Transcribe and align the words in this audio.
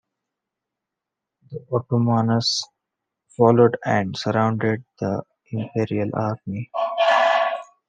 The 1.51 1.63
Ottomans 1.71 2.65
followed 3.37 3.77
and 3.85 4.17
surrounded 4.17 4.83
the 4.99 5.21
Imperial 5.51 6.09
Army. 6.15 6.71